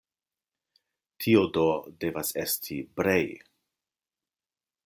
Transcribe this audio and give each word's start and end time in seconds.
Tio 1.25 1.43
do 1.59 1.67
devas 2.05 2.33
esti 2.47 2.81
Brej. 3.01 3.33